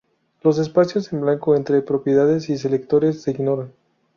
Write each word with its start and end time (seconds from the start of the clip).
Los 0.41 0.57
espacios 0.57 1.13
en 1.13 1.21
blanco 1.21 1.55
entre 1.55 1.83
propiedades 1.83 2.49
y 2.49 2.57
selectores 2.57 3.21
se 3.21 3.29
ignoran. 3.29 3.71